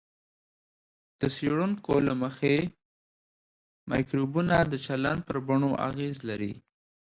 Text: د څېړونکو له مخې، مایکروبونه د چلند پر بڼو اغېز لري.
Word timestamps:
د 1.19 1.21
څېړونکو 1.35 1.93
له 2.07 2.13
مخې، 2.21 2.55
مایکروبونه 3.91 4.55
د 4.71 4.73
چلند 4.85 5.19
پر 5.27 5.37
بڼو 5.47 5.71
اغېز 5.89 6.15
لري. 6.29 6.53